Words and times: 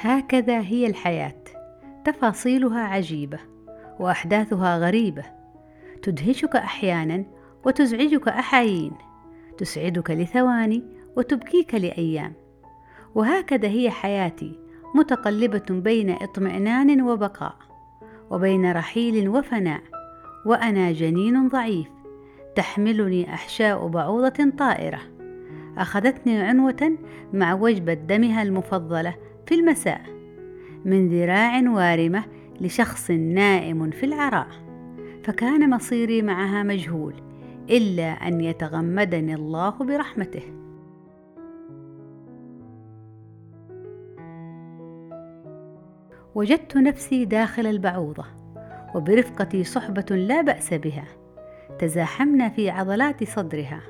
هكذا 0.00 0.60
هي 0.60 0.86
الحياة. 0.86 1.44
تفاصيلها 2.04 2.80
عجيبة 2.80 3.38
وأحداثها 4.00 4.78
غريبة. 4.78 5.22
تدهشك 6.02 6.56
أحيانا 6.56 7.24
وتزعجك 7.64 8.28
احايين 8.28 8.92
تسعدك 9.58 10.10
لثواني 10.10 10.84
وتبكيك 11.16 11.74
لأيام. 11.74 12.32
وهكذا 13.14 13.68
هي 13.68 13.90
حياتي 13.90 14.58
متقلبة 14.94 15.64
بين 15.70 16.10
اطمئنان 16.10 17.02
وبقاء 17.02 17.56
وبين 18.30 18.72
رحيل 18.72 19.28
وفناء. 19.28 19.80
وأنا 20.46 20.92
جنين 20.92 21.48
ضعيف 21.48 21.88
تحملني 22.56 23.34
أحشاء 23.34 23.86
بعوضة 23.86 24.50
طائرة. 24.58 25.00
أخذتني 25.78 26.42
عنوة 26.42 26.98
مع 27.32 27.54
وجبة 27.54 27.94
دمها 27.94 28.42
المفضلة 28.42 29.14
في 29.48 29.54
المساء 29.54 30.00
من 30.84 31.08
ذراع 31.08 31.70
وارمة 31.70 32.24
لشخص 32.60 33.10
نائم 33.10 33.90
في 33.90 34.06
العراء. 34.06 34.48
فكان 35.24 35.70
مصيري 35.70 36.22
معها 36.22 36.62
مجهول 36.62 37.14
إلا 37.70 38.08
أن 38.12 38.40
يتغمدني 38.40 39.34
الله 39.34 39.70
برحمته. 39.70 40.42
وجدت 46.34 46.76
نفسي 46.76 47.24
داخل 47.24 47.66
البعوضة 47.66 48.24
وبرفقتي 48.94 49.64
صحبة 49.64 50.16
لا 50.16 50.40
بأس 50.40 50.74
بها. 50.74 51.04
تزاحمنا 51.78 52.48
في 52.48 52.70
عضلات 52.70 53.24
صدرها 53.24 53.80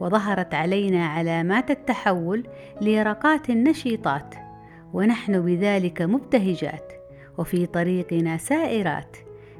وظهرت 0.00 0.54
علينا 0.54 1.06
علامات 1.06 1.70
التحول 1.70 2.46
ليرقات 2.80 3.50
نشيطات 3.50 4.45
ونحن 4.96 5.40
بذلك 5.40 6.02
مبتهجات 6.02 6.92
وفي 7.38 7.66
طريقنا 7.66 8.36
سائرات 8.36 9.16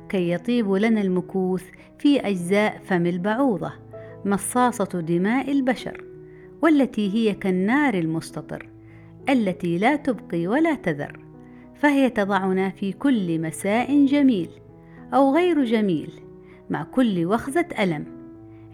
كي 0.08 0.30
يطيب 0.30 0.72
لنا 0.72 1.00
المكوث 1.00 1.64
في 1.98 2.20
أجزاء 2.20 2.80
فم 2.84 3.06
البعوضة 3.06 3.72
مصاصة 4.24 5.00
دماء 5.00 5.52
البشر 5.52 6.04
والتي 6.62 7.14
هي 7.14 7.34
كالنار 7.34 7.94
المستطر 7.94 8.68
التي 9.28 9.78
لا 9.78 9.96
تبقي 9.96 10.46
ولا 10.46 10.74
تذر 10.74 11.20
فهي 11.74 12.10
تضعنا 12.10 12.70
في 12.70 12.92
كل 12.92 13.40
مساء 13.40 14.06
جميل 14.06 14.48
أو 15.14 15.34
غير 15.34 15.64
جميل 15.64 16.10
مع 16.70 16.82
كل 16.82 17.26
وخزة 17.26 17.66
ألم 17.78 18.04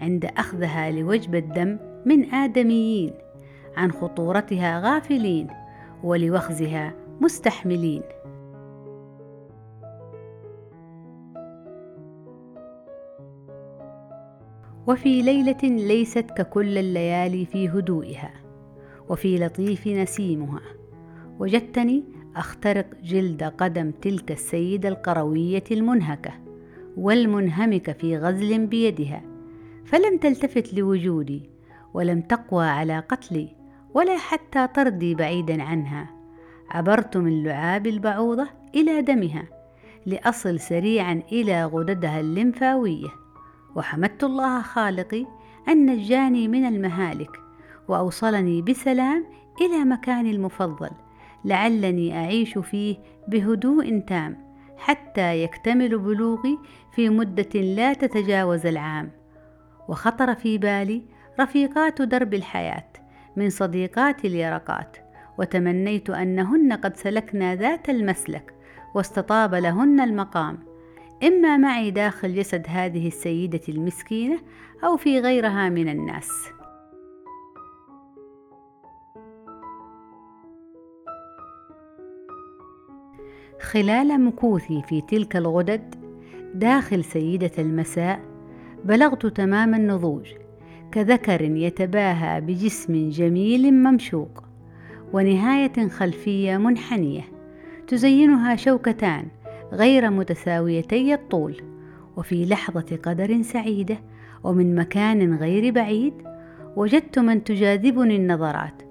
عند 0.00 0.24
أخذها 0.24 0.90
لوجب 0.90 1.34
الدم 1.34 1.78
من 2.06 2.34
آدميين 2.34 3.12
عن 3.76 3.92
خطورتها 3.92 4.80
غافلين. 4.80 5.61
ولوخزها 6.02 6.94
مستحملين. 7.20 8.02
وفي 14.86 15.22
ليلة 15.22 15.58
ليست 15.62 16.30
ككل 16.30 16.78
الليالي 16.78 17.46
في 17.46 17.68
هدوئها 17.68 18.30
وفي 19.08 19.38
لطيف 19.38 19.86
نسيمها. 19.86 20.60
وجدتني 21.38 22.04
أخترق 22.36 22.86
جلد 23.02 23.42
قدم 23.42 23.90
تلك 23.90 24.32
السيدة 24.32 24.88
القروية 24.88 25.64
المنهكة 25.70 26.32
والمنهمكة 26.96 27.92
في 27.92 28.18
غزل 28.18 28.66
بيدها 28.66 29.22
فلم 29.84 30.18
تلتفت 30.18 30.74
لوجودي 30.74 31.50
ولم 31.94 32.20
تقوى 32.20 32.64
على 32.64 32.98
قتلي. 32.98 33.61
ولا 33.94 34.18
حتى 34.18 34.66
طردي 34.66 35.14
بعيدا 35.14 35.62
عنها. 35.62 36.10
عبرت 36.70 37.16
من 37.16 37.42
لعاب 37.42 37.86
البعوضة 37.86 38.48
إلى 38.74 39.02
دمها 39.02 39.44
لأصل 40.06 40.60
سريعا 40.60 41.22
إلى 41.32 41.64
غددها 41.64 42.20
الليمفاوية. 42.20 43.08
وحمدت 43.76 44.24
الله 44.24 44.62
خالقي 44.62 45.26
أن 45.68 45.86
نجاني 45.86 46.48
من 46.48 46.64
المهالك 46.64 47.40
وأوصلني 47.88 48.62
بسلام 48.62 49.24
إلى 49.60 49.84
مكاني 49.84 50.30
المفضل 50.30 50.90
لعلني 51.44 52.16
أعيش 52.16 52.58
فيه 52.58 52.96
بهدوء 53.28 53.98
تام 53.98 54.38
حتى 54.76 55.42
يكتمل 55.42 55.98
بلوغي 55.98 56.58
في 56.94 57.08
مدة 57.08 57.60
لا 57.60 57.92
تتجاوز 57.92 58.66
العام. 58.66 59.10
وخطر 59.88 60.34
في 60.34 60.58
بالي 60.58 61.02
رفيقات 61.40 62.02
درب 62.02 62.34
الحياة 62.34 62.91
من 63.36 63.50
صديقات 63.50 64.24
اليرقات 64.24 64.96
وتمنيت 65.38 66.10
أنهن 66.10 66.72
قد 66.72 66.96
سلكنا 66.96 67.54
ذات 67.54 67.90
المسلك 67.90 68.54
واستطاب 68.94 69.54
لهن 69.54 70.00
المقام. 70.00 70.58
إما 71.22 71.56
معي 71.56 71.90
داخل 71.90 72.34
جسد 72.34 72.66
هذه 72.68 73.06
السيدة 73.06 73.60
المسكينة 73.68 74.38
أو 74.84 74.96
في 74.96 75.20
غيرها 75.20 75.68
من 75.68 75.88
الناس. 75.88 76.30
خلال 83.60 84.24
مكوثي 84.24 84.82
في 84.82 85.00
تلك 85.00 85.36
الغدد 85.36 85.94
داخل 86.54 87.04
سيدة 87.04 87.50
المساء 87.58 88.20
بلغت 88.84 89.26
تمام 89.26 89.74
النضوج 89.74 90.41
كذكر 90.92 91.42
يتباهى 91.42 92.40
بجسم 92.40 93.10
جميل 93.10 93.74
ممشوق 93.74 94.44
ونهاية 95.12 95.88
خلفية 95.88 96.56
منحنية 96.56 97.22
تزينها 97.88 98.56
شوكتان 98.56 99.26
غير 99.72 100.10
متساويتي 100.10 101.14
الطول 101.14 101.62
وفي 102.16 102.46
لحظة 102.46 102.98
قدر 103.02 103.42
سعيدة 103.42 103.98
ومن 104.44 104.74
مكان 104.74 105.34
غير 105.34 105.72
بعيد 105.72 106.14
وجدت 106.76 107.18
من 107.18 107.44
تجاذبني 107.44 108.16
النظرات 108.16 108.82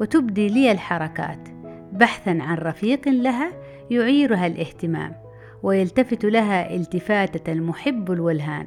وتبدي 0.00 0.48
لي 0.48 0.72
الحركات 0.72 1.48
بحثا 1.92 2.38
عن 2.40 2.56
رفيق 2.56 3.08
لها 3.08 3.52
يعيرها 3.90 4.46
الاهتمام 4.46 5.12
ويلتفت 5.62 6.24
لها 6.24 6.74
التفاتة 6.74 7.52
المحب 7.52 8.12
الولهان. 8.12 8.66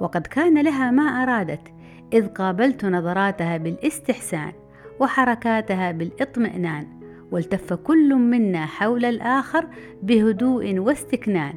وقد 0.00 0.26
كان 0.26 0.62
لها 0.62 0.90
ما 0.90 1.02
أرادت 1.02 1.79
إذ 2.12 2.26
قابلت 2.26 2.84
نظراتها 2.84 3.56
بالاستحسان 3.56 4.52
وحركاتها 5.00 5.92
بالاطمئنان 5.92 6.86
والتف 7.32 7.72
كل 7.72 8.14
منا 8.14 8.66
حول 8.66 9.04
الآخر 9.04 9.66
بهدوء 10.02 10.78
واستكنان 10.78 11.54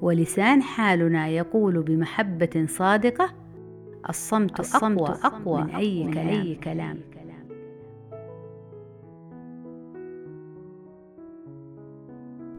ولسان 0.00 0.62
حالنا 0.62 1.28
يقول 1.28 1.82
بمحبة 1.82 2.66
صادقة 2.68 3.34
الصمت, 4.08 4.60
الصمت 4.60 5.00
أقوى, 5.00 5.18
أقوى 5.24 5.62
من 5.64 5.70
أي 5.70 6.04
من 6.04 6.12
كلام, 6.12 6.28
أي 6.28 6.54
كلام. 6.54 6.98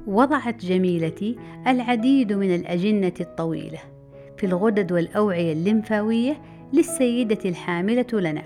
وضعت 0.07 0.65
جميلتي 0.65 1.35
العديد 1.67 2.33
من 2.33 2.55
الأجنة 2.55 3.13
الطويلة 3.19 3.79
في 4.37 4.45
الغدد 4.45 4.91
والأوعية 4.91 5.53
الليمفاوية 5.53 6.41
للسيدة 6.73 7.39
الحاملة 7.45 8.07
لنا 8.13 8.43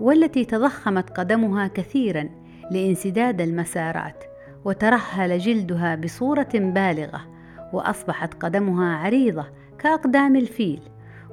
والتي 0.00 0.44
تضخمت 0.44 1.10
قدمها 1.10 1.66
كثيرا 1.66 2.28
لانسداد 2.70 3.40
المسارات 3.40 4.24
وترهل 4.64 5.38
جلدها 5.38 5.94
بصورة 5.94 6.48
بالغة 6.54 7.26
وأصبحت 7.72 8.34
قدمها 8.34 8.96
عريضة 8.96 9.46
كأقدام 9.78 10.36
الفيل 10.36 10.80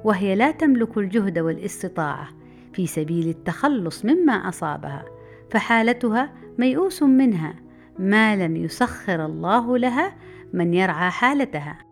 وهي 0.04 0.34
لا 0.34 0.50
تملك 0.50 0.98
الجهد 0.98 1.38
والاستطاعة 1.38 2.28
في 2.72 2.86
سبيل 2.86 3.28
التخلص 3.28 4.04
مما 4.04 4.32
أصابها 4.32 5.04
فحالتها 5.50 6.32
ميؤوس 6.58 7.02
منها 7.02 7.54
ما 7.98 8.36
لم 8.36 8.56
يسخر 8.56 9.24
الله 9.24 9.78
لها 9.78 10.16
من 10.52 10.74
يرعى 10.74 11.10
حالتها. 11.10 11.87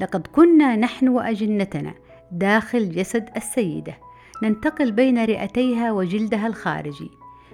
لقد 0.00 0.26
كنا 0.26 0.76
نحن 0.76 1.08
وأجنتنا 1.08 1.94
داخل 2.32 2.90
جسد 2.90 3.28
السيدة. 3.36 3.98
ننتقل 4.42 4.92
بين 4.92 5.24
رئتيها 5.24 5.92
وجلدها 5.92 6.46
الخارجي. 6.46 7.10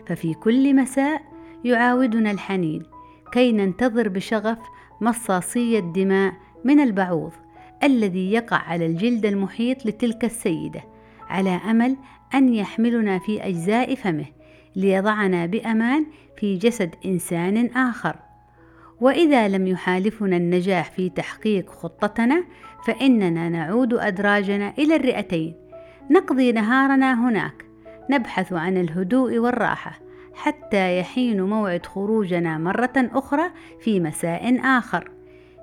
ففي 0.06 0.34
كل 0.34 0.76
مساء 0.76 1.22
يعاودنا 1.64 2.30
الحنين 2.30 2.82
كي 3.32 3.52
ننتظر 3.52 4.08
بشغف 4.08 4.58
مصاصي 5.00 5.78
الدماء 5.78 6.34
من 6.64 6.80
البعوض 6.80 7.32
الذي 7.82 8.32
يقع 8.32 8.56
على 8.56 8.86
الجلد 8.86 9.26
المحيط 9.26 9.86
لتلك 9.86 10.24
السيدة 10.24 10.84
على 11.28 11.50
أمل 11.50 11.96
أن 12.34 12.54
يحملنا 12.54 13.18
في 13.18 13.46
أجزاء 13.46 13.94
فمه 13.94 14.26
ليضعنا 14.76 15.46
بأمان 15.46 16.06
في 16.36 16.56
جسد 16.56 16.94
إنسان 17.04 17.66
آخر. 17.66 18.25
وإذا 19.00 19.48
لم 19.48 19.66
يحالفنا 19.66 20.36
النجاح 20.36 20.90
في 20.90 21.08
تحقيق 21.08 21.70
خطتنا 21.70 22.44
فإننا 22.86 23.48
نعود 23.48 23.94
أدراجنا 23.94 24.72
إلى 24.78 24.96
الرئتين. 24.96 25.54
نقضي 26.10 26.52
نهارنا 26.52 27.28
هناك. 27.28 27.66
نبحث 28.10 28.52
عن 28.52 28.76
الهدوء 28.76 29.38
والراحة 29.38 30.00
حتى 30.34 30.98
يحين 30.98 31.42
موعد 31.42 31.86
خروجنا 31.86 32.58
مرة 32.58 32.92
أخرى 32.96 33.50
في 33.80 34.00
مساء 34.00 34.60
آخر. 34.64 35.10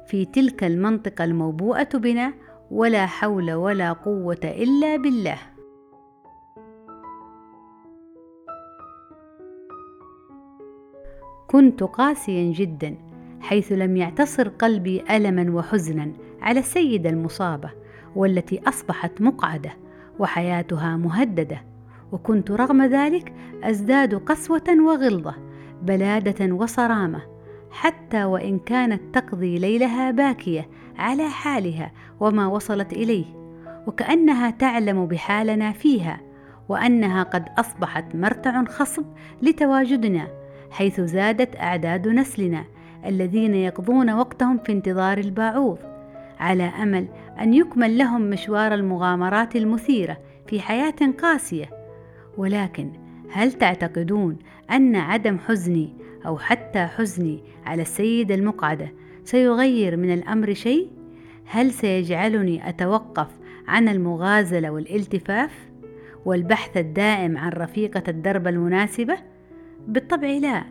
في 0.08 0.26
تلك 0.26 0.64
المنطقة 0.64 1.24
الموبوءة 1.24 1.90
بنا 1.94 2.34
ولا 2.72 3.06
حول 3.06 3.54
ولا 3.54 3.94
قوة 3.94 4.40
إلا 4.44 4.96
بالله. 4.96 5.38
كنت 11.48 11.84
قاسيا 11.84 12.52
جدا. 12.52 13.13
حيث 13.44 13.72
لم 13.72 13.98
يعتصر 13.98 14.48
قلبي 14.48 15.04
ألما 15.12 15.52
وحزنا 15.52 16.12
على 16.42 16.60
السيدة 16.60 17.10
المصابة 17.10 17.70
والتي 18.16 18.62
أصبحت 18.68 19.22
مقعدة 19.22 19.74
وحياتها 20.20 20.98
مهددة 20.98 21.62
وكنت 22.12 22.52
رغم 22.52 22.82
ذلك 22.86 23.34
أزداد 23.64 24.16
قسوة 24.16 24.78
وغلظة 24.86 25.36
بلادة 25.82 26.54
وصرامة 26.54 27.22
حتى 27.72 28.24
وإن 28.24 28.60
كانت 28.60 29.16
تقضي 29.16 29.58
ليلها 29.58 30.12
باكية 30.12 30.70
على 30.98 31.30
حالها 31.30 31.92
وما 32.20 32.48
وصلت 32.48 32.94
إليه 32.94 33.26
وكأنها 33.88 34.50
تعلم 34.50 35.06
بحالنا 35.06 35.72
فيها 35.72 36.20
وأنها 36.70 37.24
قد 37.24 37.46
أصبحت 37.58 38.16
مرتع 38.16 38.64
خصب 38.64 39.06
لتواجدنا 39.42 40.28
حيث 40.72 41.02
زادت 41.02 41.56
أعداد 41.56 42.08
نسلنا 42.08 42.66
الذين 43.06 43.56
يقضون 43.56 44.10
وقتهم 44.12 44.58
في 44.58 44.72
انتظار 44.72 45.18
الباعوض 45.18 45.78
على 46.40 46.64
أمل 46.64 47.08
أن 47.40 47.54
يكمل 47.54 47.98
لهم 47.98 48.22
مشوار 48.22 48.74
المغامرات 48.74 49.56
المثيرة 49.56 50.18
في 50.48 50.60
حياة 50.60 50.96
قاسية. 51.22 51.70
ولكن 52.38 52.92
هل 53.32 53.54
تعتقدون 53.54 54.38
أن 54.72 54.96
عدم 54.96 55.38
حزني 55.38 55.94
أو 56.26 56.38
حتى 56.38 56.86
حزني 56.86 57.44
على 57.66 57.82
السيده 57.82 58.36
المقعدة 58.36 58.92
سيغير 59.24 59.98
من 59.98 60.14
الأمر 60.14 60.54
شيء؟ 60.54 60.90
هل 61.46 61.72
سيجعلني 61.72 62.70
أتوقف 62.70 63.28
عن 63.68 63.90
المغازلة 63.90 64.70
والالتفاف 64.70 65.52
والبحث 66.26 66.78
الدائم 66.78 67.38
عن 67.38 67.52
رفيقة 67.52 68.04
الدرب 68.08 68.48
المناسبة؟ 68.48 69.18
بالطبع 69.88 70.28
لا. 70.28 70.64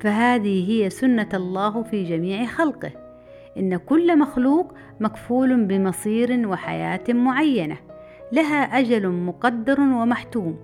فهذه 0.00 0.70
هي 0.70 0.90
سنة 0.90 1.28
الله 1.34 1.82
في 1.82 2.04
جميع 2.04 2.46
خلقه 2.46 2.90
إن 3.56 3.76
كل 3.76 4.18
مخلوق 4.18 4.74
مكفول 5.00 5.64
بمصير 5.64 6.48
وحياة 6.48 7.04
معينة 7.08 7.78
لها 8.32 8.62
أجل 8.78 9.08
مقدر 9.08 9.80
ومحتوم 9.80 10.58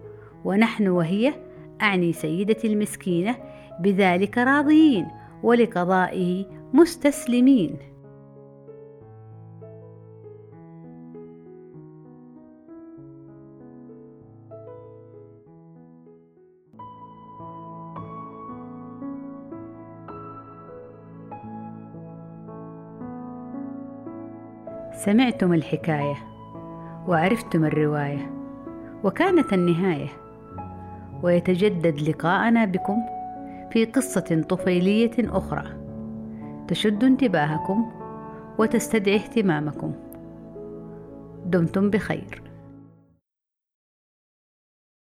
ونحن 0.44 0.88
وهي 0.88 1.34
أعني 1.82 2.12
سيدتي 2.12 2.66
المسكينة 2.66 3.36
بذلك 3.80 4.38
راضيين 4.38 5.06
ولقضائه 5.42 6.46
مستسلمين. 6.72 7.76
سمعتم 25.04 25.52
الحكاية 25.52 26.14
وعرفتم 27.08 27.64
الرواية 27.64 28.30
وكانت 29.04 29.52
النهاية 29.52 30.08
ويتجدد 31.22 32.00
لقاءنا 32.00 32.64
بكم 32.64 32.96
في 33.72 33.84
قصة 33.84 34.44
طفيلية 34.48 35.10
أخرى 35.18 35.64
تشد 36.68 37.04
انتباهكم 37.04 37.90
وتستدعي 38.58 39.16
اهتمامكم. 39.16 39.92
دمتم 41.46 41.90
بخير. 41.90 42.42